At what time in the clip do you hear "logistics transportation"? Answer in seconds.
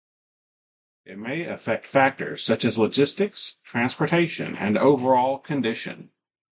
2.79-4.55